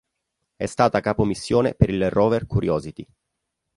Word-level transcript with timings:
È 0.55 0.65
stata 0.65 0.99
capo 0.99 1.25
missione 1.25 1.75
per 1.75 1.91
il 1.91 2.09
rover 2.09 2.47
Curiosity. 2.47 3.05